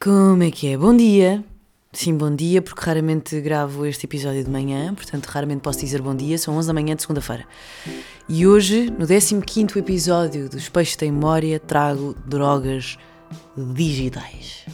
[0.00, 0.76] Como é que é?
[0.76, 1.44] Bom dia.
[1.92, 6.14] Sim, bom dia, porque raramente gravo este episódio de manhã, portanto, raramente posso dizer bom
[6.14, 6.38] dia.
[6.38, 7.44] São 11 da manhã de segunda-feira.
[8.28, 12.96] E hoje, no 15 episódio dos Peixes Tem Memória, trago drogas
[13.56, 14.66] digitais.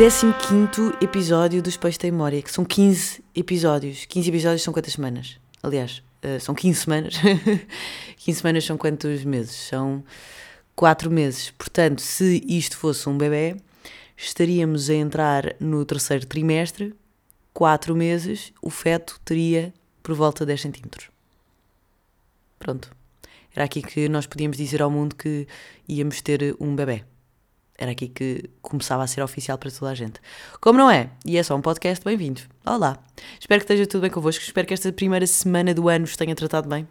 [0.00, 4.06] 15 episódio dos Peixes da Memória, que são 15 episódios.
[4.06, 5.38] 15 episódios são quantas semanas?
[5.62, 7.16] Aliás, uh, são 15 semanas.
[8.16, 9.54] 15 semanas são quantos meses?
[9.54, 10.02] São
[10.74, 11.50] 4 meses.
[11.50, 13.56] Portanto, se isto fosse um bebê,
[14.16, 16.94] estaríamos a entrar no terceiro trimestre,
[17.52, 19.70] 4 meses, o feto teria
[20.02, 21.10] por volta de 10 centímetros.
[22.58, 22.90] Pronto.
[23.54, 25.46] Era aqui que nós podíamos dizer ao mundo que
[25.86, 27.04] íamos ter um bebê.
[27.80, 30.20] Era aqui que começava a ser oficial para toda a gente.
[30.60, 31.08] Como não é?
[31.24, 32.46] E é só um podcast, bem-vindos.
[32.62, 33.02] Olá.
[33.40, 34.44] Espero que esteja tudo bem convosco.
[34.44, 36.86] Espero que esta primeira semana do ano vos tenha tratado bem.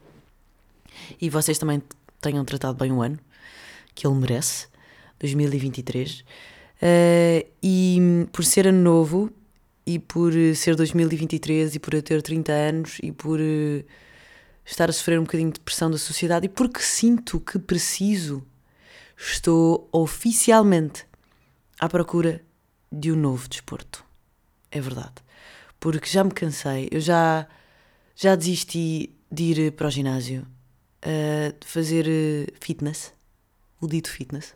[1.21, 1.79] E vocês também
[2.19, 3.19] tenham tratado bem o ano,
[3.93, 4.65] que ele merece,
[5.19, 6.21] 2023.
[6.21, 6.25] Uh,
[6.81, 9.31] eh, e por ser ano novo,
[9.85, 13.85] e por ser 2023, e por eu ter 30 anos, e por uh,
[14.65, 18.43] estar a sofrer um bocadinho de pressão da sociedade, e porque sinto que preciso
[19.19, 21.05] estou oficialmente
[21.79, 22.41] à procura
[22.91, 24.03] de um novo desporto.
[24.71, 25.15] É verdade.
[25.79, 27.47] Porque já me cansei, eu já,
[28.15, 30.47] já desisti de ir para o ginásio,
[31.05, 33.13] uh, de fazer eh, fitness,
[33.79, 34.53] o dito fitness,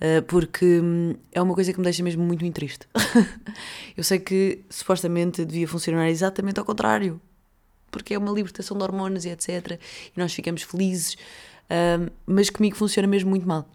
[0.00, 2.86] uh, porque hum, é uma coisa que me deixa mesmo muito, muito triste.
[3.96, 7.20] eu sei que supostamente devia funcionar exatamente ao contrário,
[7.90, 9.80] porque é uma libertação de hormonas e etc.
[10.14, 13.68] E nós ficamos felizes, uh, mas comigo funciona mesmo muito mal.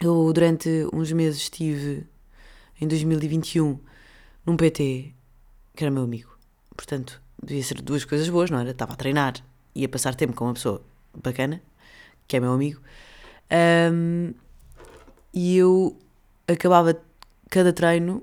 [0.00, 2.06] Eu, durante uns meses, estive
[2.80, 3.78] em 2021
[4.46, 5.12] num PT
[5.74, 6.36] que era meu amigo.
[6.76, 8.70] Portanto, devia ser duas coisas boas, não era?
[8.70, 9.34] Estava a treinar,
[9.74, 10.82] ia passar tempo com uma pessoa
[11.14, 11.62] bacana,
[12.26, 12.80] que é meu amigo,
[13.92, 14.34] um,
[15.32, 15.96] e eu
[16.46, 17.00] acabava
[17.48, 18.22] cada treino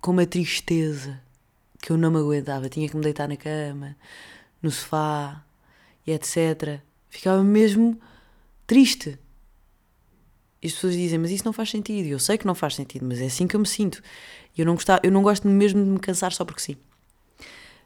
[0.00, 1.20] com uma tristeza
[1.80, 2.68] que eu não me aguentava.
[2.68, 3.96] Tinha que me deitar na cama,
[4.62, 5.44] no sofá
[6.06, 6.80] e etc.
[7.08, 8.00] Ficava mesmo
[8.66, 9.18] triste.
[10.62, 12.06] E as pessoas dizem, mas isso não faz sentido.
[12.06, 14.02] Eu sei que não faz sentido, mas é assim que eu me sinto.
[14.56, 16.76] Eu não, gostava, eu não gosto mesmo de me cansar só porque sim.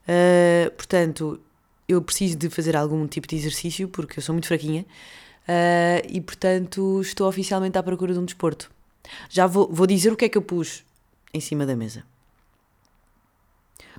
[0.06, 1.40] Uh, portanto,
[1.88, 6.20] eu preciso de fazer algum tipo de exercício porque eu sou muito fraquinha uh, e,
[6.20, 8.70] portanto, estou oficialmente à procura de um desporto.
[9.30, 10.84] Já vou, vou dizer o que é que eu pus
[11.32, 12.04] em cima da mesa: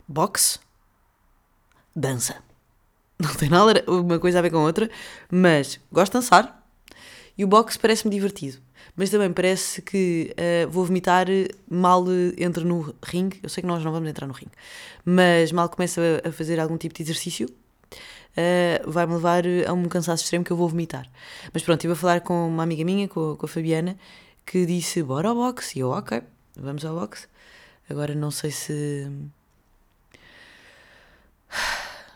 [0.05, 0.59] boxe,
[1.95, 2.43] dança.
[3.17, 4.89] Não tem nada uma coisa a ver com a outra,
[5.31, 6.67] mas gosto de dançar
[7.37, 8.64] e o boxe parece-me divertido
[8.95, 11.27] mas também parece que uh, vou vomitar
[11.69, 12.05] mal
[12.37, 13.39] entre no ringue.
[13.43, 14.53] Eu sei que nós não vamos entrar no ringue,
[15.03, 20.23] mas mal começa a, fazer algum tipo de exercício, uh, vai-me levar a um cansaço
[20.23, 21.09] extremo que eu vou vomitar.
[21.53, 23.97] Mas pronto, estive a falar com uma amiga minha, com, com a Fabiana,
[24.45, 25.77] que disse: Bora ao boxe.
[25.77, 26.21] E eu, ok,
[26.55, 27.27] vamos ao boxe.
[27.89, 29.11] Agora não sei se.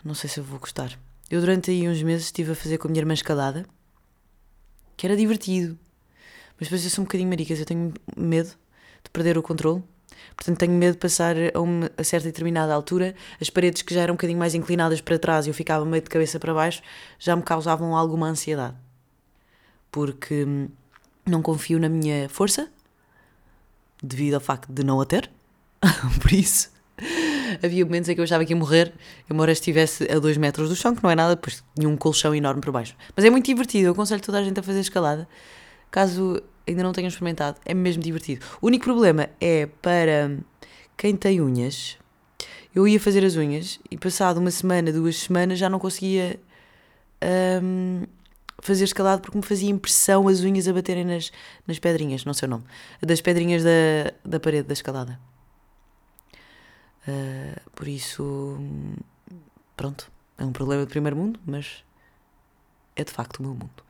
[0.02, 0.98] Não sei se eu vou gostar.
[1.30, 3.66] Eu durante aí uns meses estive a fazer com a minha irmã escalada,
[4.96, 5.78] que era divertido
[6.60, 8.50] mas depois eu sou um bocadinho maricas, eu tenho medo
[9.04, 9.82] de perder o controle.
[10.36, 14.02] Portanto, tenho medo de passar a uma a certa determinada altura, as paredes que já
[14.02, 16.82] eram um bocadinho mais inclinadas para trás e eu ficava meio de cabeça para baixo,
[17.18, 18.76] já me causavam alguma ansiedade.
[19.92, 20.70] Porque hum,
[21.26, 22.70] não confio na minha força,
[24.04, 25.30] devido ao facto de não a ter.
[26.22, 26.72] Por isso,
[27.64, 28.94] havia momentos em que eu achava que ia morrer,
[29.30, 32.36] embora estivesse a 2 metros do chão, que não é nada, pois tinha um colchão
[32.36, 32.96] enorme por baixo.
[33.16, 35.28] Mas é muito divertido, eu aconselho toda a gente a fazer escalada
[35.92, 38.46] caso ainda não tenham experimentado, é mesmo divertido.
[38.62, 40.38] O único problema é para
[40.96, 41.98] quem tem unhas.
[42.74, 46.40] Eu ia fazer as unhas e passado uma semana, duas semanas, já não conseguia
[47.64, 48.04] um,
[48.62, 51.32] fazer escalado porque me fazia impressão as unhas a baterem nas,
[51.66, 52.64] nas pedrinhas, não sei o nome,
[53.02, 55.20] das pedrinhas da, da parede da escalada.
[57.08, 58.60] Uh, por isso,
[59.76, 61.84] pronto, é um problema de primeiro mundo, mas
[62.96, 63.84] é de facto o meu mundo.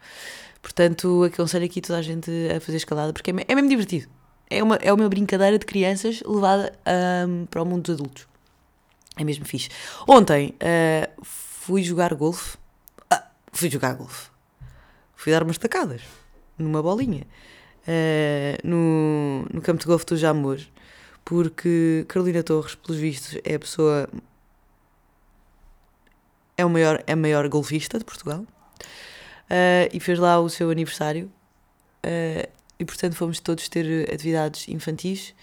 [0.61, 4.07] Portanto, aconselho aqui toda a gente a fazer escalada porque é, é mesmo divertido.
[4.49, 6.73] É uma, é uma brincadeira de crianças levada
[7.27, 8.27] um, para o mundo dos adultos.
[9.15, 9.69] É mesmo fixe.
[10.07, 12.57] Ontem uh, fui jogar golfe.
[13.09, 14.29] Ah, fui jogar golfe.
[15.15, 16.01] Fui dar umas tacadas
[16.57, 17.27] numa bolinha
[17.87, 20.59] uh, no, no campo de golfe do Jamor.
[21.23, 24.09] Porque Carolina Torres, pelos vistos, é a pessoa.
[26.57, 28.45] É, o maior, é a maior golfista de Portugal
[29.49, 31.31] uh, e fez lá o seu aniversário.
[32.05, 32.47] Uh,
[32.79, 35.33] e portanto fomos todos ter atividades infantis.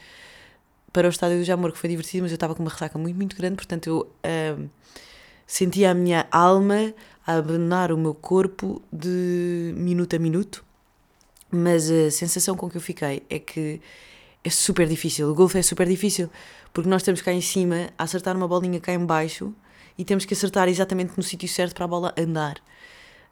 [0.92, 3.16] Para o estádio do Jamor, que foi divertido, mas eu estava com uma ressaca muito,
[3.16, 4.70] muito grande, portanto eu uh,
[5.46, 6.94] sentia a minha alma
[7.26, 10.64] a abandonar o meu corpo de minuto a minuto,
[11.50, 13.80] mas a sensação com que eu fiquei é que
[14.42, 16.30] é super difícil, o golfe é super difícil,
[16.72, 19.52] porque nós temos cá em cima a acertar uma bolinha cá em baixo
[19.98, 22.56] e temos que acertar exatamente no sítio certo para a bola andar,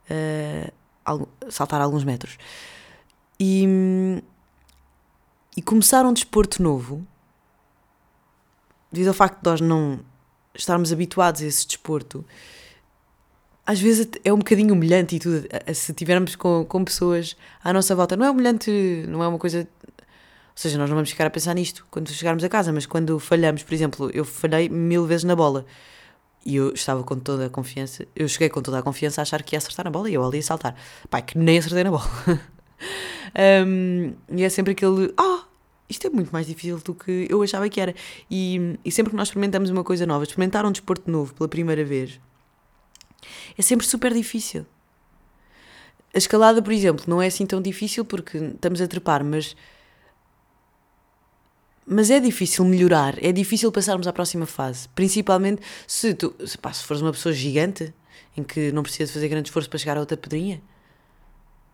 [0.09, 2.37] uh, saltar alguns metros.
[3.39, 4.21] E,
[5.55, 7.05] e começar um desporto novo,
[8.91, 9.99] devido ao facto de nós não
[10.53, 12.25] estarmos habituados a esse desporto,
[13.65, 17.95] às vezes é um bocadinho humilhante e tudo, se tivermos com, com pessoas à nossa
[17.95, 18.15] volta.
[18.15, 18.71] Não é humilhante,
[19.07, 19.67] não é uma coisa.
[19.97, 23.19] Ou seja, nós não vamos ficar a pensar nisto quando chegarmos a casa, mas quando
[23.19, 25.65] falhamos, por exemplo, eu falhei mil vezes na bola
[26.45, 29.41] e eu estava com toda a confiança, eu cheguei com toda a confiança a achar
[29.41, 30.75] que ia acertar na bola e eu ali ia saltar.
[31.09, 32.07] Pai, que nem acertei na bola.
[33.67, 35.39] um, e é sempre aquele, ah, oh,
[35.89, 37.95] isto é muito mais difícil do que eu achava que era.
[38.29, 41.83] E, e sempre que nós experimentamos uma coisa nova, experimentar um desporto novo pela primeira
[41.83, 42.19] vez,
[43.57, 44.67] é sempre super difícil.
[46.13, 49.55] A escalada, por exemplo, não é assim tão difícil porque estamos a trepar, mas
[51.85, 54.89] mas é difícil melhorar, é difícil passarmos à próxima fase.
[54.89, 57.93] Principalmente se tu, se, pá, se fores uma pessoa gigante,
[58.35, 60.61] em que não precisa fazer grande esforço para chegar a outra pedrinha,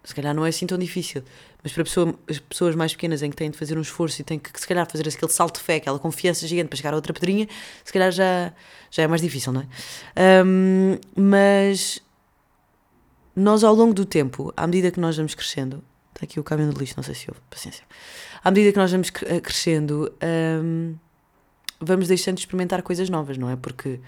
[0.04, 1.24] se calhar não é assim tão difícil.
[1.64, 4.24] Mas para pessoa, as pessoas mais pequenas em que têm de fazer um esforço e
[4.24, 6.96] têm que, se calhar, fazer aquele salto de fé, aquela confiança gigante para chegar a
[6.96, 7.48] outra pedrinha,
[7.84, 8.52] se calhar já,
[8.90, 10.44] já é mais difícil, não é?
[10.44, 12.02] Um, mas
[13.36, 15.84] nós, ao longo do tempo, à medida que nós vamos crescendo,
[16.22, 17.84] está aqui o caminho do lixo, não sei se houve, paciência
[18.44, 20.12] à medida que nós vamos eh, crescendo,
[20.64, 20.96] um,
[21.80, 23.56] vamos deixando de experimentar coisas novas, não é?
[23.56, 24.00] Porque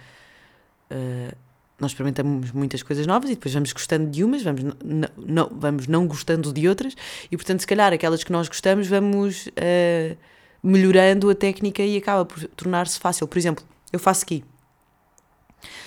[0.92, 1.36] uh,
[1.80, 6.08] nós experimentamos muitas coisas novas e depois vamos gostando de umas, vamos não, vamos não
[6.08, 6.96] gostando de outras,
[7.32, 10.18] e portanto, se calhar aquelas que nós gostamos, vamos uh,
[10.62, 13.28] melhorando a técnica e acaba por tornar-se fácil.
[13.28, 14.44] Por exemplo, eu faço ski.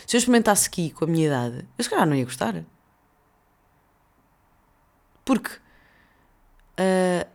[0.06, 2.64] Se eu experimentasse ski com a minha idade, eu se calhar não ia gostar.
[5.24, 5.50] Porque
[6.80, 7.26] uh,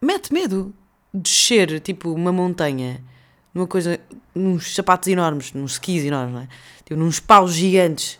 [0.00, 0.74] mete medo.
[1.12, 3.02] Descer, tipo, uma montanha,
[3.54, 3.98] numa coisa,
[4.34, 6.48] nos sapatos enormes, nos skis enormes, não é?
[6.84, 8.18] Tipo, nos paus gigantes,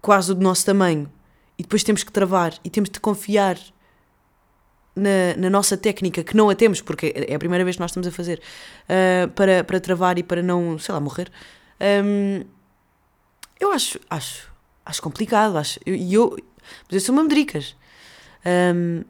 [0.00, 1.12] quase do nosso tamanho,
[1.58, 3.58] e depois temos que travar e temos de confiar
[4.96, 7.90] na, na, nossa técnica, que não a temos, porque é a primeira vez que nós
[7.90, 8.40] estamos a fazer,
[8.84, 11.30] uh, para, para travar e para não, sei lá, morrer.
[11.80, 12.44] Um,
[13.60, 14.52] eu acho, acho,
[14.84, 16.44] acho complicado, acho, e eu, eu,
[16.86, 17.76] mas eu sou uma medricas.
[18.46, 19.04] Um,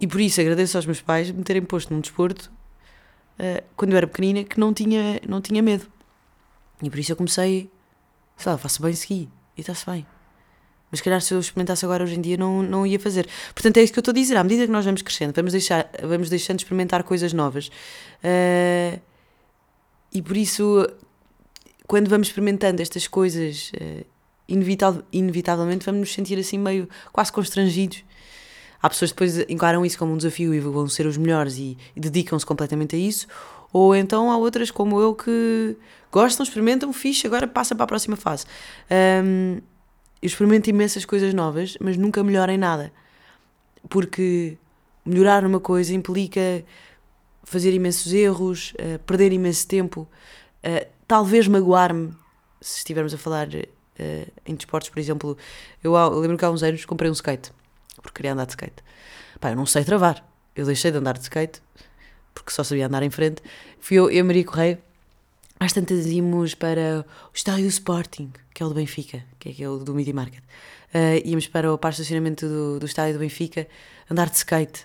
[0.00, 2.50] e por isso agradeço aos meus pais me terem posto num desporto
[3.38, 5.86] uh, quando eu era pequenina que não tinha, não tinha medo.
[6.82, 7.70] E por isso eu comecei,
[8.36, 10.06] sei lá, faço bem ski e está-se bem.
[10.90, 13.28] Mas calhar se eu experimentasse agora hoje em dia não, não ia fazer.
[13.52, 14.36] Portanto é isso que eu estou a dizer.
[14.36, 17.68] À medida que nós vamos crescendo, vamos, deixar, vamos deixando de experimentar coisas novas.
[18.22, 19.00] Uh,
[20.12, 20.86] e por isso,
[21.88, 24.06] quando vamos experimentando estas coisas, uh,
[24.48, 28.04] inevitavelmente vamos nos sentir assim meio quase constrangidos
[28.84, 31.78] Há pessoas que depois encaram isso como um desafio e vão ser os melhores e,
[31.96, 33.26] e dedicam-se completamente a isso,
[33.72, 35.74] ou então há outras como eu que
[36.12, 38.44] gostam, experimentam, fixe, agora passa para a próxima fase.
[39.24, 39.54] Um,
[40.20, 42.92] eu experimento imensas coisas novas, mas nunca melhoro em nada.
[43.88, 44.58] Porque
[45.02, 46.62] melhorar numa coisa implica
[47.42, 50.06] fazer imensos erros, uh, perder imenso tempo,
[50.62, 52.12] uh, talvez magoar-me,
[52.60, 53.48] se estivermos a falar
[53.98, 55.36] uh, em desportos, por exemplo.
[55.82, 57.52] Eu, eu lembro que há uns anos comprei um skate
[58.04, 58.82] porque queria andar de skate.
[59.40, 60.24] Pá, eu não sei travar.
[60.54, 61.60] Eu deixei de andar de skate
[62.34, 63.42] porque só sabia andar em frente.
[63.80, 64.80] Fui eu e a Maria Correia.
[65.58, 69.78] Às tantas íamos para o estádio Sporting, que é o do Benfica, que é aquele
[69.84, 70.42] do Media Market.
[70.92, 73.66] Uh, íamos para o parque de estacionamento do, do estádio do Benfica
[74.10, 74.84] andar de skate.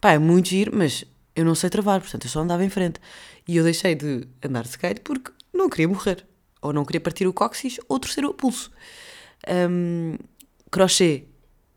[0.00, 1.04] Pá, é muito giro, mas
[1.36, 3.00] eu não sei travar, portanto eu só andava em frente.
[3.46, 6.24] E eu deixei de andar de skate porque não queria morrer.
[6.62, 8.70] Ou não queria partir o cóccix ou torcer o pulso.
[9.48, 10.16] Um,
[10.70, 11.24] crochê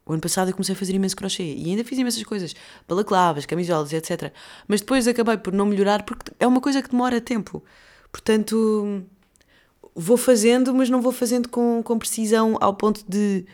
[0.05, 2.53] o ano passado eu comecei a fazer imenso crochê e ainda fiz imensas coisas,
[2.87, 4.33] balaclavas, camisolas, etc.
[4.67, 7.63] Mas depois acabei por não melhorar porque é uma coisa que demora tempo.
[8.11, 9.03] Portanto,
[9.95, 13.45] vou fazendo, mas não vou fazendo com, com precisão ao ponto de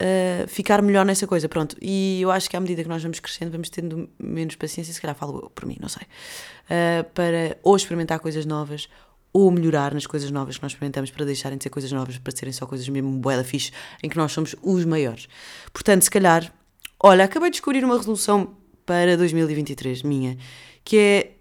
[0.00, 1.48] uh, ficar melhor nessa coisa.
[1.48, 1.74] Pronto.
[1.80, 5.00] E eu acho que à medida que nós vamos crescendo, vamos tendo menos paciência, se
[5.00, 8.90] calhar falo por mim, não sei, uh, para ou experimentar coisas novas
[9.32, 12.36] ou melhorar nas coisas novas que nós experimentamos para deixarem de ser coisas novas, para
[12.36, 13.72] serem só coisas mesmo boeda fixe,
[14.02, 15.28] em que nós somos os maiores.
[15.72, 16.52] Portanto, se calhar,
[17.00, 20.36] olha, acabei de descobrir uma resolução para 2023 minha,
[20.84, 21.36] que é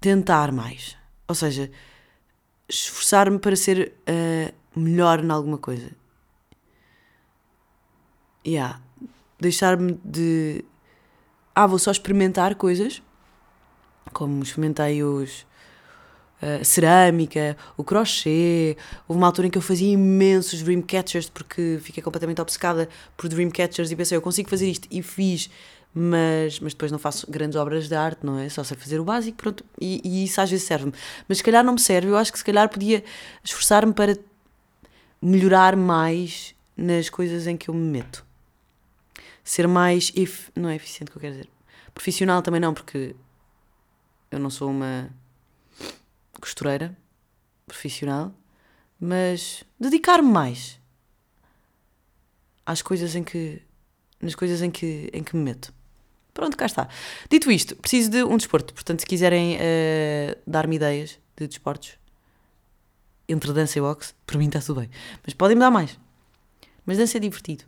[0.00, 0.96] tentar mais.
[1.28, 1.70] Ou seja,
[2.68, 5.90] esforçar-me para ser uh, melhor em alguma coisa.
[8.46, 8.80] Yeah.
[9.38, 10.64] Deixar-me de.
[11.54, 13.02] ah, vou só experimentar coisas,
[14.12, 15.46] como experimentei os
[16.42, 18.76] uh, cerâmica, o crochê.
[19.06, 23.90] Houve uma altura em que eu fazia imensos dreamcatchers porque fiquei completamente obcecada por dreamcatchers
[23.90, 25.50] e pensei, eu consigo fazer isto e fiz.
[25.94, 28.48] Mas, mas depois não faço grandes obras de arte, não é?
[28.48, 30.92] Só sei fazer o básico, pronto, e, e isso às vezes serve-me.
[31.26, 33.02] Mas se calhar não me serve, eu acho que se calhar podia
[33.42, 34.16] esforçar-me para
[35.20, 38.24] melhorar mais nas coisas em que eu me meto.
[39.42, 40.12] Ser mais.
[40.14, 41.48] If, não é eficiente o que eu quero dizer.
[41.92, 43.16] Profissional também não, porque
[44.30, 45.10] eu não sou uma
[46.40, 46.96] costureira
[47.66, 48.32] profissional,
[49.00, 50.80] mas dedicar-me mais
[52.64, 53.62] às coisas em que
[54.20, 55.72] nas coisas em que, em que me meto.
[56.34, 56.88] Pronto, cá está.
[57.30, 58.74] Dito isto, preciso de um desporto.
[58.74, 61.98] Portanto, se quiserem uh, dar-me ideias de desportos
[63.28, 64.90] entre dança e boxe, para mim está tudo bem.
[65.24, 65.98] Mas podem-me dar mais.
[66.86, 67.64] Mas dança é divertido.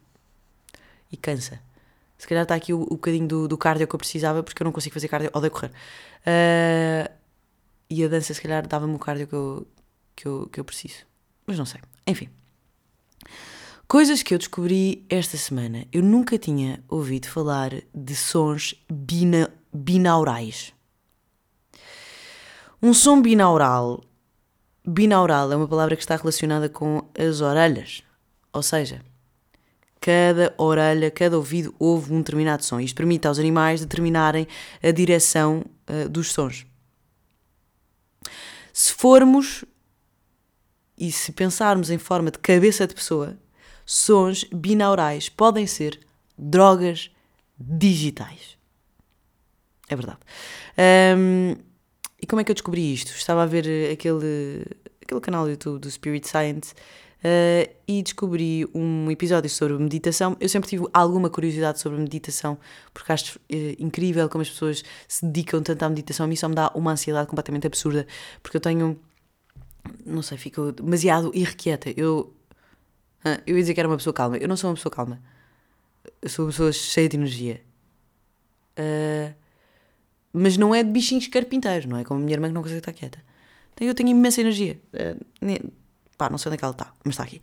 [1.10, 1.60] E cansa.
[2.16, 4.64] Se calhar está aqui o, o bocadinho do, do cardio que eu precisava, porque eu
[4.64, 5.72] não consigo fazer cardio, odeio correr.
[6.20, 7.10] Uh,
[7.90, 9.66] e a dança, se calhar, dava-me o cardio que eu,
[10.14, 11.04] que, eu, que eu preciso.
[11.47, 11.80] Mas não sei.
[12.06, 12.28] Enfim.
[13.88, 15.85] Coisas que eu descobri esta semana.
[15.92, 20.73] Eu nunca tinha ouvido falar de sons bina, binaurais.
[22.80, 24.04] Um som binaural.
[24.87, 28.04] Binaural é uma palavra que está relacionada com as orelhas.
[28.52, 29.02] Ou seja,
[30.00, 32.78] cada orelha, cada ouvido ouve um determinado som.
[32.78, 34.47] Isto permite aos animais determinarem
[34.80, 36.64] a direção uh, dos sons.
[38.72, 39.64] Se formos
[40.96, 43.38] e se pensarmos em forma de cabeça de pessoa,
[43.86, 45.98] sons binaurais podem ser
[46.36, 47.10] drogas
[47.58, 48.56] digitais.
[49.88, 50.20] É verdade.
[51.16, 51.56] Um,
[52.20, 53.10] e como é que eu descobri isto?
[53.12, 54.64] Estava a ver aquele,
[55.02, 56.74] aquele canal do YouTube do Spirit Science
[57.20, 60.36] uh, e descobri um episódio sobre meditação.
[60.40, 62.58] Eu sempre tive alguma curiosidade sobre meditação,
[62.92, 63.42] porque acho uh,
[63.78, 66.24] incrível como as pessoas se dedicam tanto à meditação.
[66.24, 68.06] A mim só me dá uma ansiedade completamente absurda,
[68.42, 68.98] porque eu tenho.
[70.04, 71.92] Não sei, fico demasiado irrequieta.
[71.96, 72.34] Eu.
[73.24, 74.36] Uh, eu ia dizer que era uma pessoa calma.
[74.38, 75.20] Eu não sou uma pessoa calma.
[76.22, 77.60] Eu sou uma pessoa cheia de energia.
[78.78, 79.34] Uh,
[80.32, 82.04] mas não é de bichinhos carpinteiros, não é?
[82.04, 83.22] Como a minha irmã que não consegue estar quieta.
[83.74, 84.78] Então eu tenho imensa energia.
[86.20, 87.40] Pá, não sei onde é que ela está, mas está aqui.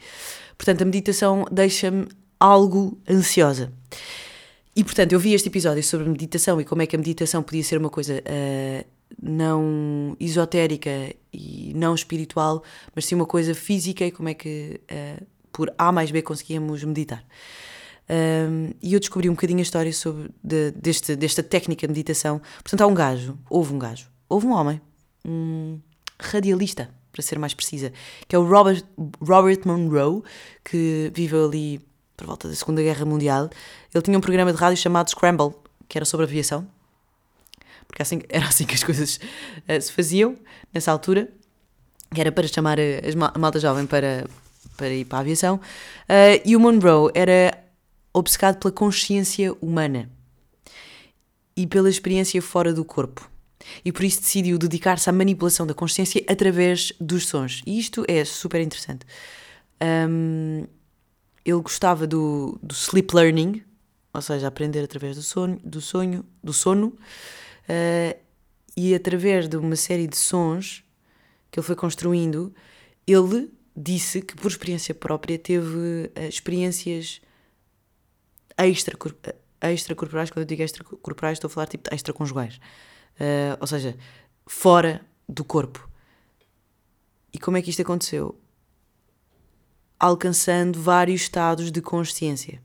[0.56, 2.08] Portanto, a meditação deixa-me
[2.40, 3.74] algo ansiosa.
[4.76, 7.64] E portanto, eu vi este episódio sobre meditação e como é que a meditação podia
[7.64, 8.86] ser uma coisa uh,
[9.20, 10.92] não esotérica
[11.34, 15.92] e não espiritual, mas sim uma coisa física e como é que uh, por A
[15.92, 17.26] mais B conseguíamos meditar.
[18.08, 22.40] Um, e eu descobri um bocadinho a história sobre de, deste, desta técnica de meditação.
[22.58, 24.80] Portanto, há um gajo, houve um gajo, houve um homem,
[25.26, 25.80] um
[26.20, 27.92] radialista, para ser mais precisa,
[28.28, 28.84] que é o Robert,
[29.22, 30.22] Robert Monroe,
[30.64, 31.82] que viveu ali
[32.16, 33.50] por volta da Segunda Guerra Mundial.
[33.94, 35.54] Ele tinha um programa de rádio chamado Scramble,
[35.88, 36.68] que era sobre aviação,
[37.88, 39.20] porque assim, era assim que as coisas
[39.70, 40.36] uh, se faziam
[40.74, 41.30] nessa altura,
[42.14, 44.26] que era para chamar a, a malta jovem para,
[44.76, 45.56] para ir para a aviação.
[45.56, 47.64] Uh, e o Monroe era
[48.14, 50.10] obcecado pela consciência humana
[51.56, 53.30] e pela experiência fora do corpo
[53.84, 57.62] e por isso decidiu dedicar-se à manipulação da consciência através dos sons.
[57.66, 59.06] E isto é super interessante.
[59.82, 60.66] Um,
[61.46, 63.64] ele gostava do, do sleep learning,
[64.14, 68.20] ou seja, aprender através do sonho, do sonho, do sono, uh,
[68.76, 70.84] e através de uma série de sons
[71.50, 72.54] que ele foi construindo,
[73.06, 77.22] ele disse que por experiência própria teve uh, experiências
[78.58, 78.98] extra
[79.62, 82.60] extracorporais, quando eu digo extracorporais estou a falar tipo extraconjugais
[83.20, 83.98] uh, ou seja,
[84.46, 85.88] fora do corpo.
[87.34, 88.40] E como é que isto aconteceu?
[90.00, 92.62] Alcançando vários estados de consciência.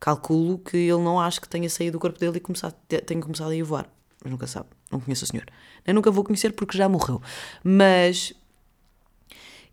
[0.00, 3.56] Calculo que ele não acha que tenha saído do corpo dele e tenha começado a
[3.56, 3.90] ir voar.
[4.22, 4.68] Mas nunca sabe.
[4.90, 5.46] Não conheço o senhor.
[5.86, 7.20] Nem nunca vou conhecer porque já morreu.
[7.64, 8.32] Mas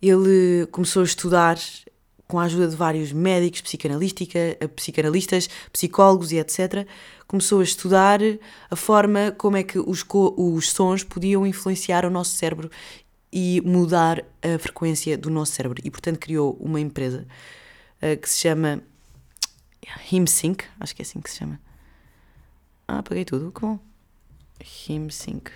[0.01, 1.57] ele começou a estudar
[2.27, 6.87] com a ajuda de vários médicos, psicanalística, psicanalistas, psicólogos e etc.,
[7.27, 8.19] começou a estudar
[8.69, 10.05] a forma como é que os,
[10.37, 12.69] os sons podiam influenciar o nosso cérebro
[13.31, 15.81] e mudar a frequência do nosso cérebro.
[15.83, 17.27] E, portanto, criou uma empresa
[18.01, 18.81] uh, que se chama
[20.11, 21.59] HimSync, acho que é assim que se chama.
[22.87, 23.79] Ah, apaguei tudo, que bom.
[24.61, 25.49] HimSync.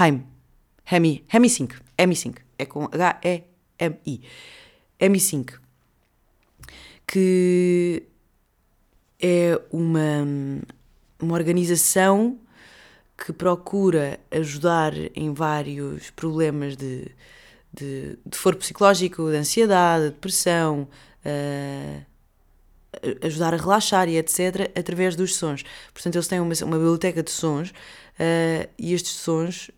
[0.00, 0.26] Heim.
[0.90, 1.74] Hemi, HemiSync.
[1.98, 2.40] HemiSync.
[2.60, 4.22] É com H-E-M-I.
[5.00, 5.60] HemiSync
[7.10, 8.04] que
[9.20, 10.24] é uma,
[11.20, 12.38] uma organização
[13.18, 17.10] que procura ajudar em vários problemas de,
[17.72, 20.88] de, de foro psicológico, de ansiedade, de depressão,
[21.26, 22.06] uh,
[23.26, 24.70] ajudar a relaxar e etc.
[24.78, 25.64] através dos sons.
[25.92, 29.72] Portanto, eles têm uma, uma biblioteca de sons uh, e estes sons.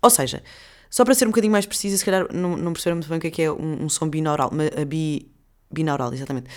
[0.00, 0.42] Ou seja,
[0.90, 3.20] só para ser um bocadinho mais precisa, se calhar não, não perceberam muito bem o
[3.20, 4.50] que é, que é um, um som binaural.
[4.86, 5.30] Bi,
[5.70, 6.50] binaural, exatamente.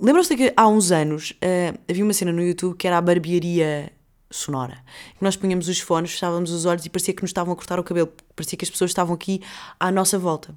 [0.00, 3.90] Lembram-se que há uns anos uh, havia uma cena no YouTube que era a barbearia
[4.30, 4.78] sonora.
[5.16, 7.80] Que nós punhamos os fones, fechávamos os olhos e parecia que nos estavam a cortar
[7.80, 8.12] o cabelo.
[8.36, 9.40] Parecia que as pessoas estavam aqui
[9.80, 10.54] à nossa volta.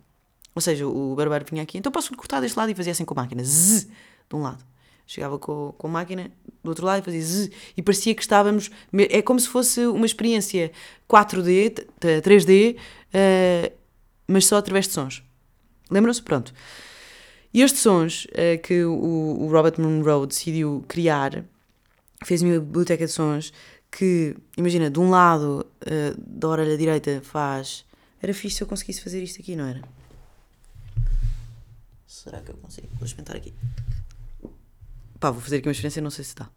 [0.53, 3.13] Ou seja, o barbeiro vinha aqui, então posso cortar deste lado e fazia assim com
[3.13, 3.41] a máquina.
[3.41, 3.87] Zzz,
[4.29, 4.63] de um lado.
[5.11, 6.31] Chegava com, com a máquina
[6.63, 8.71] do outro lado e fazia zzz, e parecia que estávamos.
[9.09, 10.71] É como se fosse uma experiência
[11.09, 13.73] 4D, 3D, uh,
[14.25, 15.21] mas só através de sons.
[15.89, 16.23] Lembram-se?
[16.23, 16.53] Pronto.
[17.53, 21.43] E estes sons uh, que o, o, Robert Monroe decidiu criar,
[22.23, 23.51] fez uma biblioteca de sons
[23.91, 27.83] que, imagina, de um lado uh, da orelha direita faz.
[28.21, 29.81] Era fixe se eu conseguisse fazer isto aqui, não era?
[32.07, 32.87] Será que eu consigo?
[32.93, 33.53] Vou experimentar aqui.
[35.21, 36.49] Pá, vou fazer aqui uma experiência, não sei se dá.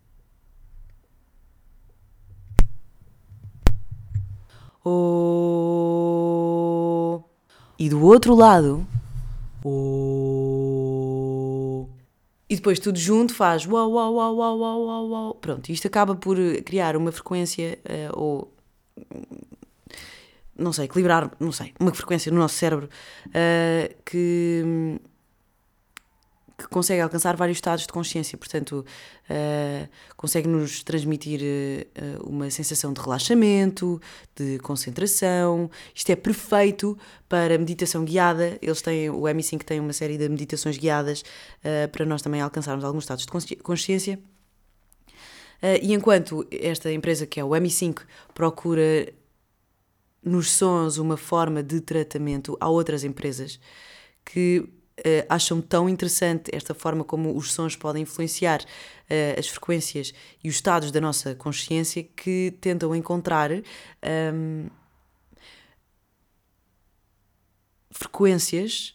[4.83, 5.23] Oh.
[7.79, 8.87] E do outro lado.
[9.63, 10.65] Oh.
[12.49, 15.35] E depois tudo junto faz uau, uau, uau, uau, uau, uau.
[15.35, 18.51] Pronto, isto acaba por criar uma frequência uh, ou.
[20.57, 22.89] Não sei, equilibrar, não sei, uma frequência no nosso cérebro
[23.29, 24.99] uh, que
[26.57, 28.85] que consegue alcançar vários estados de consciência, portanto,
[29.29, 34.01] uh, consegue-nos transmitir uh, uma sensação de relaxamento,
[34.37, 35.71] de concentração.
[35.95, 36.97] Isto é perfeito
[37.29, 38.57] para meditação guiada.
[38.63, 42.85] Eles têm, o M5 tem uma série de meditações guiadas uh, para nós também alcançarmos
[42.85, 44.19] alguns estados de consciência.
[45.83, 49.13] e enquanto esta empresa, que é o M5, procura
[50.23, 53.59] nos sons uma forma de tratamento, há outras empresas
[54.25, 54.67] que
[55.01, 60.49] uh, acham tão interessante esta forma como os sons podem influenciar uh, as frequências e
[60.49, 63.63] os estados da nossa consciência que tentam encontrar um,
[64.03, 64.67] ehm,
[67.91, 68.95] frequências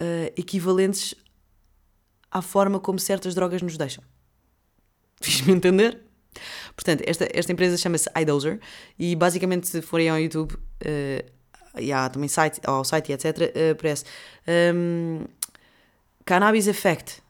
[0.00, 1.14] uh, equivalentes
[2.30, 4.02] à forma como certas drogas nos deixam.
[5.20, 6.02] Fiz-me entender?
[6.74, 8.60] Portanto, esta, esta empresa chama-se iDozer
[8.98, 10.56] e basicamente se forem ao YouTube
[11.78, 14.04] e há também site, ao site etc, aparece
[14.74, 15.24] um,
[16.24, 17.22] Cannabis Effect.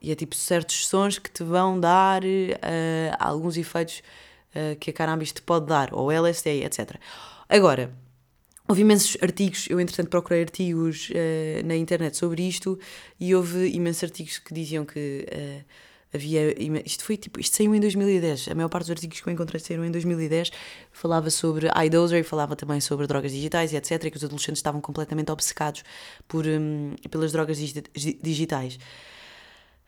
[0.00, 4.02] E é tipo certos sons que te vão dar uh, alguns efeitos
[4.54, 6.96] uh, que a cannabis te pode dar, ou LSD, etc.
[7.48, 7.90] Agora,
[8.68, 12.78] houve imensos artigos, eu entretanto procurei artigos uh, na internet sobre isto
[13.18, 15.26] e houve imensos artigos que diziam que
[16.14, 16.54] havia.
[16.86, 17.40] Isto foi tipo.
[17.40, 18.48] Isto saiu em 2010.
[18.48, 20.50] A maior parte dos artigos que eu encontrei saíram em 2010.
[20.92, 24.04] Falava sobre iDozer e falava também sobre drogas digitais e etc.
[24.04, 25.82] E que os adolescentes estavam completamente obcecados
[26.28, 28.78] por, um, pelas drogas digitais.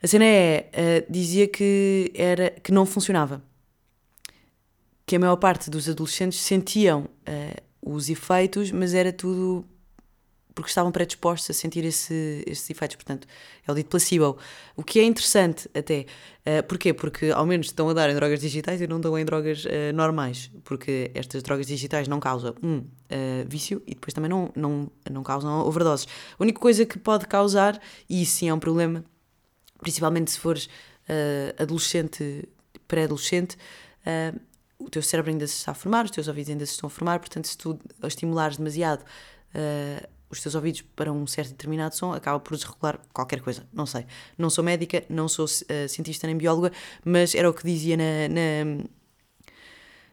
[0.01, 0.69] A cena é.
[0.73, 3.41] Uh, dizia que, era, que não funcionava.
[5.05, 9.65] Que a maior parte dos adolescentes sentiam uh, os efeitos, mas era tudo
[10.57, 12.95] porque estavam predispostos a sentir esse, esses efeitos.
[12.95, 13.27] Portanto,
[13.65, 14.39] é o dito placebo.
[14.75, 16.07] O que é interessante até.
[16.43, 16.95] Uh, porquê?
[16.95, 19.93] Porque ao menos estão a dar em drogas digitais e não dão em drogas uh,
[19.93, 20.49] normais.
[20.63, 22.85] Porque estas drogas digitais não causam, um, uh,
[23.47, 26.07] vício e depois também não, não, não causam overdoses.
[26.39, 29.05] A única coisa que pode causar, e isso sim é um problema,
[29.79, 30.67] principalmente se fores
[31.57, 32.49] adolescente,
[32.85, 33.57] pré-adolescente,
[34.77, 36.89] o teu cérebro ainda se está a formar, os teus ouvidos ainda se estão a
[36.89, 39.05] formar, portanto, se tu estimulares demasiado
[40.29, 43.67] os teus ouvidos para um certo determinado som, acaba por desregular qualquer coisa.
[43.71, 44.05] Não sei.
[44.37, 46.71] Não sou médica, não sou uh, cientista nem bióloga,
[47.03, 48.83] mas era o que dizia na, na,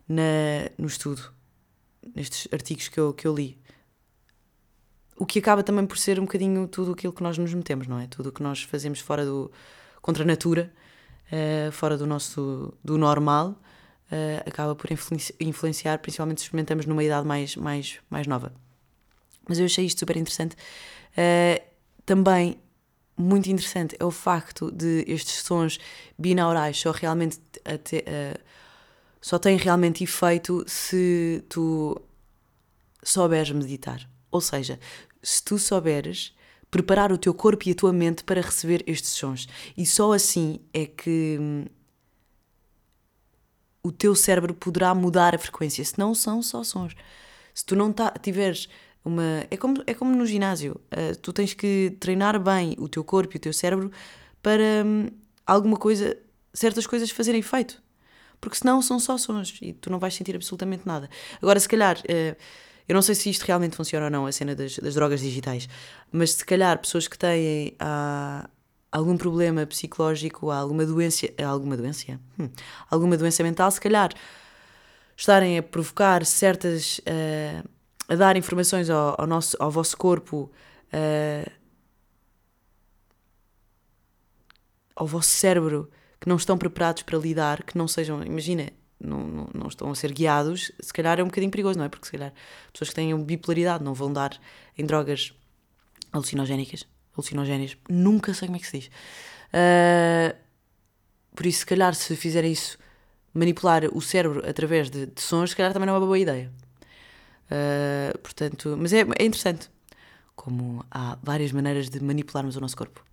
[0.09, 1.33] na, no estudo,
[2.14, 3.59] nestes artigos que eu, que eu li.
[5.16, 7.98] O que acaba também por ser um bocadinho tudo aquilo que nós nos metemos, não
[7.98, 8.07] é?
[8.07, 9.50] Tudo o que nós fazemos fora do.
[10.03, 10.72] contra a natura,
[11.31, 12.74] uh, fora do nosso.
[12.83, 13.61] do normal.
[14.12, 14.90] Uh, acaba por
[15.40, 18.53] influenciar, principalmente se experimentamos numa idade mais, mais, mais nova.
[19.48, 20.57] Mas eu achei isto super interessante.
[21.12, 21.62] Uh,
[22.04, 22.59] também
[23.16, 25.78] muito interessante é o facto de estes sons
[26.18, 28.40] binaurais só realmente até, uh,
[29.20, 32.00] só têm realmente efeito se tu
[33.02, 34.09] souberes meditar.
[34.30, 34.80] Ou seja,
[35.22, 36.35] se tu souberes
[36.70, 39.46] preparar o teu corpo e a tua mente para receber estes sons.
[39.76, 41.66] E só assim é que hum,
[43.80, 45.85] o teu cérebro poderá mudar a frequência.
[45.85, 46.96] Se não são só sons.
[47.54, 48.68] Se tu não tá, tiveres
[49.05, 49.45] uma.
[49.51, 50.81] É como, é como no ginásio.
[50.93, 53.90] Uh, tu tens que treinar bem o teu corpo e o teu cérebro
[54.43, 55.09] para um,
[55.47, 56.17] alguma coisa,
[56.53, 57.83] certas coisas fazerem efeito.
[58.40, 61.09] Porque senão são só sons e tu não vais sentir absolutamente nada.
[61.40, 61.99] Agora, se calhar.
[62.01, 62.37] Uh,
[62.87, 65.67] eu não sei se isto realmente funciona ou não, a cena das, das drogas digitais,
[66.12, 68.47] mas se calhar pessoas que têm há,
[68.93, 72.49] algum problema psicológico, alguma doença, alguma doença, hum,
[72.90, 74.11] alguma doença mental, se calhar
[75.17, 77.69] estarem a provocar certas, uh,
[78.09, 80.51] a dar informações ao, ao, nosso, ao vosso corpo,
[80.93, 81.51] uh,
[84.95, 85.90] ao vosso cérebro,
[86.21, 89.95] que não estão preparados para lidar, que não sejam, imagina, não, não, não, estão a
[89.95, 91.88] ser guiados, se calhar é um bocadinho perigoso, não é?
[91.88, 92.33] Porque se calhar
[92.73, 94.38] pessoas que têm bipolaridade não vão dar
[94.77, 95.35] em drogas
[96.12, 98.87] alucinogénicas, alucinogénias, nunca sei como é que se diz.
[99.53, 100.37] Uh,
[101.35, 102.79] por isso, se calhar, se fizerem isso,
[103.33, 106.51] manipular o cérebro através de, de sons, se calhar também não é uma boa ideia.
[107.44, 109.70] Uh, portanto, mas é, é interessante
[110.35, 113.04] como há várias maneiras de manipularmos o nosso corpo.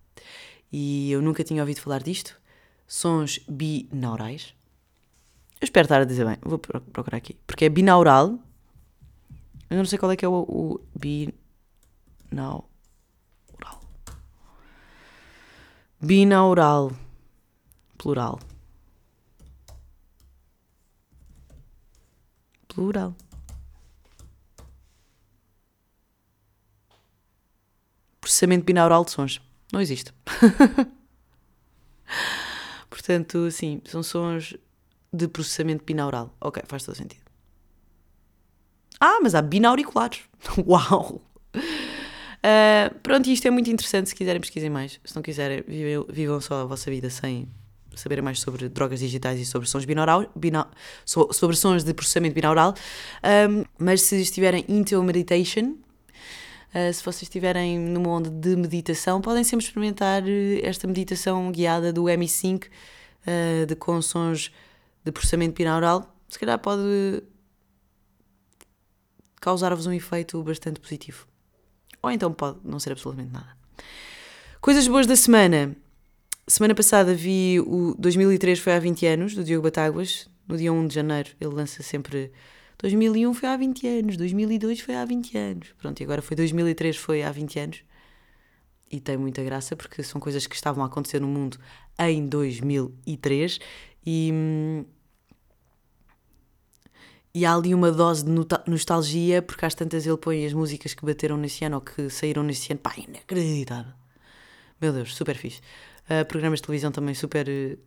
[0.72, 2.40] E eu nunca tinha ouvido falar disto.
[2.88, 4.54] Sons binaurais.
[5.60, 7.38] Eu espero estar a dizer bem, vou procurar aqui.
[7.46, 8.40] Porque é binaural.
[9.70, 12.70] Eu não sei qual é que é o, o binaural.
[16.02, 16.92] Binaural.
[17.98, 18.40] Plural.
[22.68, 23.14] Plural.
[28.32, 29.42] Processamento binaural de sons.
[29.74, 30.14] Não existe.
[32.90, 34.56] Portanto, sim, são sons
[35.12, 36.34] de processamento binaural.
[36.40, 37.26] Ok, faz todo sentido.
[39.02, 40.22] Ah, mas há binauriculares.
[40.66, 41.22] Uau!
[41.54, 44.08] Uh, pronto, isto é muito interessante.
[44.08, 44.98] Se quiserem, pesquisem mais.
[45.04, 47.50] Se não quiserem, vivam, vivam só a vossa vida sem
[47.94, 50.70] saberem mais sobre drogas digitais e sobre sons binaural, bina,
[51.04, 52.76] sobre sons de processamento binaural.
[53.50, 55.76] Um, mas se estiverem into meditation,
[56.74, 61.94] uh, se vocês estiverem numa onda de meditação, podem sempre experimentar eh, esta meditação guiada
[61.94, 64.52] do MI5 uh, de, com sons
[65.04, 66.16] de processamento binaural.
[66.28, 67.24] Se calhar pode
[69.42, 71.28] causar-vos um efeito bastante positivo.
[72.02, 73.58] Ou então pode não ser absolutamente nada.
[74.62, 75.76] Coisas boas da semana.
[76.48, 80.88] Semana passada vi o 2003 foi há 20 anos, do Diogo Batáguas, no dia 1
[80.88, 81.30] de janeiro.
[81.40, 82.32] Ele lança sempre
[82.82, 85.68] 2001 foi há 20 anos, 2002 foi há 20 anos.
[85.78, 87.84] Pronto, e agora foi 2003 foi há 20 anos.
[88.92, 91.58] E tem muita graça porque são coisas que estavam a acontecer no mundo
[92.00, 93.60] em 2003
[94.06, 94.84] e.
[97.34, 98.32] E há ali uma dose de
[98.68, 102.44] nostalgia, porque às tantas ele põe as músicas que bateram nesse ano ou que saíram
[102.44, 102.82] nesse ano.
[102.82, 103.94] Pá, inacreditável.
[104.82, 105.62] Meu Deus, super fixe.
[106.10, 107.80] Uh, programas de televisão também super uh,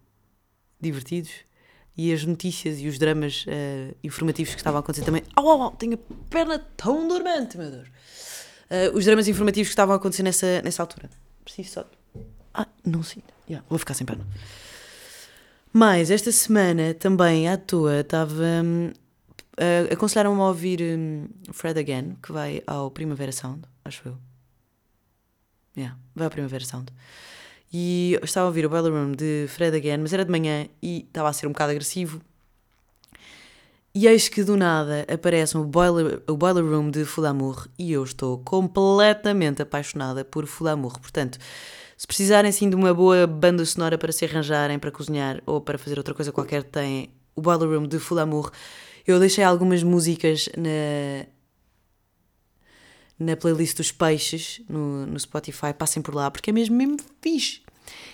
[0.81, 1.45] divertidos.
[1.97, 5.23] E as notícias e os dramas uh, informativos que estavam a acontecer também.
[5.37, 7.89] Au, au, au, tenho a perna tão dormente, meu Deus.
[8.95, 11.09] os dramas informativos que estavam a acontecer nessa, nessa altura.
[11.45, 11.85] Preciso só.
[12.53, 13.33] Ah, não sinto.
[13.49, 14.27] Yeah, vou ficar sem perna.
[15.73, 18.45] Mas esta semana também à toa estava.
[18.65, 18.93] Um,
[19.59, 24.17] uh, aconselharam-me a ouvir um, Fred Again, que vai ao Primavera Sound, acho eu.
[25.77, 26.93] Yeah, vai ao Primavera Sound.
[27.77, 31.01] E estava a ouvir o Boiler Room de Fred Again, mas era de manhã e
[31.09, 32.21] estava a ser um bocado agressivo.
[33.93, 38.05] E eis que do nada aparece o Boiler, o Boiler Room de Fulamour e eu
[38.05, 41.01] estou completamente apaixonada por Fulamour.
[41.01, 41.37] Portanto,
[41.97, 45.77] se precisarem sim de uma boa banda sonora para se arranjarem, para cozinhar ou para
[45.77, 48.53] fazer outra coisa qualquer, tem o Boiler Room de Fulamour.
[49.05, 51.27] Eu deixei algumas músicas na,
[53.19, 57.64] na playlist dos peixes no, no Spotify, passem por lá, porque é mesmo, mesmo fixe.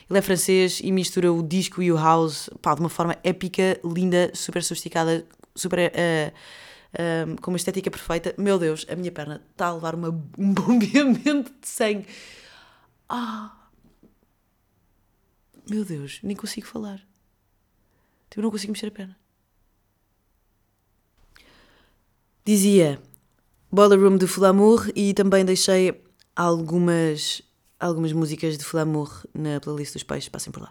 [0.08, 3.80] Ele é francês e mistura o disco e o house pá, de uma forma épica,
[3.84, 5.92] linda, super sofisticada, super.
[5.92, 6.32] Uh,
[6.94, 8.34] uh, com uma estética perfeita.
[8.38, 12.06] Meu Deus, a minha perna está a levar uma, um bombeamento de sangue.
[13.08, 13.56] Ah!
[15.68, 17.00] Meu Deus, nem consigo falar.
[18.28, 19.16] Tipo, não consigo mexer a perna.
[22.44, 23.00] Dizia
[23.70, 26.02] Boiler Room de Flamour e também deixei
[26.34, 27.42] algumas,
[27.80, 30.70] algumas músicas de Flamour na playlist dos peixes, passem por lá.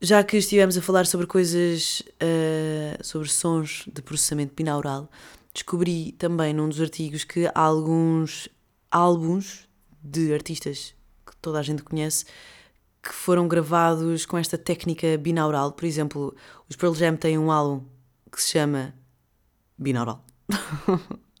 [0.00, 5.08] Já que estivemos a falar sobre coisas, uh, sobre sons de processamento binaural,
[5.54, 8.48] descobri também num dos artigos que há alguns
[8.90, 9.68] álbuns
[10.02, 12.24] de artistas que toda a gente conhece
[13.02, 15.72] que foram gravados com esta técnica binaural.
[15.72, 16.34] Por exemplo,
[16.68, 17.84] os Pearl Jam têm um álbum
[18.30, 18.94] que se chama
[19.76, 20.24] Binaural.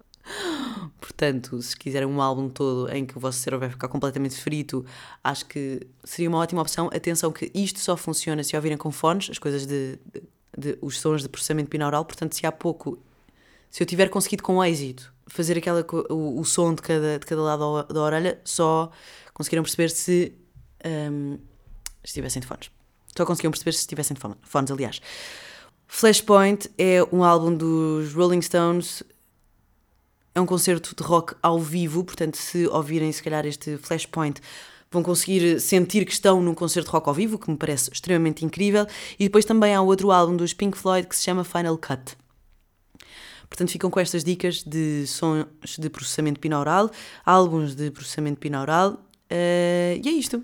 [1.02, 4.86] Portanto, se quiserem um álbum todo em que o vosso cérebro vai ficar completamente frito,
[5.22, 6.88] acho que seria uma ótima opção.
[6.94, 10.22] Atenção que isto só funciona se ouvirem com fones, as coisas de, de,
[10.56, 12.04] de, os sons de processamento binaural.
[12.04, 13.02] Portanto, se há pouco,
[13.68, 17.42] se eu tiver conseguido com êxito fazer aquela, o, o som de cada, de cada
[17.42, 18.88] lado da orelha, só
[19.34, 20.32] conseguiram perceber se
[21.10, 21.36] um,
[22.04, 22.70] estivessem de fones.
[23.16, 25.00] Só conseguiam perceber se estivessem de fones, aliás.
[25.88, 29.02] Flashpoint é um álbum dos Rolling Stones,
[30.34, 34.40] é um concerto de rock ao vivo, portanto, se ouvirem se calhar este Flashpoint,
[34.90, 38.86] vão conseguir sentir que estão num concerto rock ao vivo, que me parece extremamente incrível.
[39.18, 42.16] E depois também há outro álbum dos Pink Floyd que se chama Final Cut.
[43.48, 45.46] Portanto, ficam com estas dicas de sons
[45.78, 46.90] de processamento binaural,
[47.24, 48.92] álbuns de processamento binaural.
[49.30, 50.42] Uh, e é isto.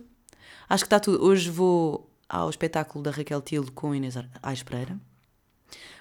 [0.68, 1.24] Acho que está tudo.
[1.24, 4.98] Hoje vou ao espetáculo da Raquel Tilo com Inês Aires Pereira.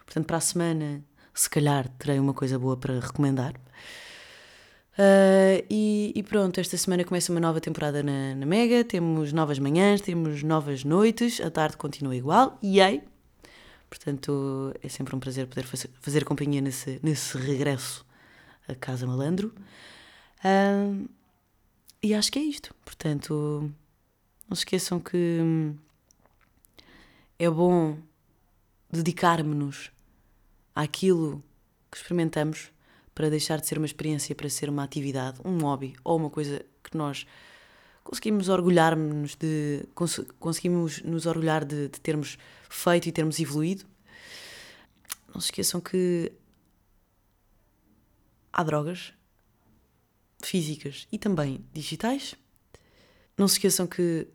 [0.06, 3.54] Portanto, para a semana, se calhar, terei uma coisa boa para recomendar.
[4.98, 8.84] Uh, e, e, pronto, esta semana começa uma nova temporada na, na, Mega.
[8.84, 12.58] Temos novas manhãs, temos novas noites, a tarde continua igual.
[12.64, 13.04] E aí,
[13.88, 18.04] portanto, é sempre um prazer poder fazer, fazer companhia nesse, nesse regresso
[18.68, 19.54] a Casa Malandro.
[20.44, 21.08] Uh,
[22.02, 22.74] e acho que é isto.
[22.84, 23.72] Portanto,
[24.50, 25.76] não se esqueçam que
[27.38, 28.00] é bom
[28.92, 29.92] dedicarmos-nos
[30.74, 31.44] àquilo
[31.92, 32.72] que experimentamos
[33.18, 36.64] para deixar de ser uma experiência para ser uma atividade, um hobby ou uma coisa
[36.84, 37.26] que nós
[38.04, 42.38] conseguimos orgulhar-nos de cons conseguimos nos orgulhar de, de termos
[42.70, 43.86] feito e termos evoluído.
[45.34, 46.32] Não se esqueçam que
[48.54, 49.12] há drogas
[50.44, 52.36] físicas e também digitais.
[53.36, 54.28] Não se esqueçam que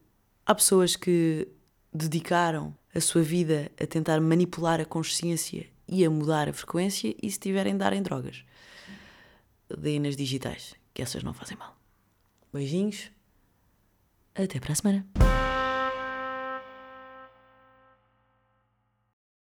[0.44, 1.46] há pessoas que
[1.94, 7.30] dedicaram a sua vida a tentar manipular a consciência e a mudar a frequência e
[7.30, 8.44] se tiverem darem drogas
[9.76, 11.76] deem nas digitais, que essas não fazem mal.
[12.52, 13.10] Beijinhos,
[14.34, 15.06] até para a semana.